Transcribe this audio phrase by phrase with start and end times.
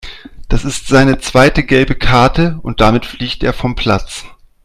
[0.49, 4.25] Das ist seine zweite gelbe Karte und damit fliegt er vom Platz.